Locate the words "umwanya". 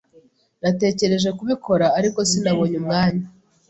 2.81-3.25